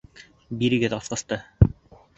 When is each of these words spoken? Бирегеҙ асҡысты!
Бирегеҙ 0.63 0.97
асҡысты! 0.99 1.41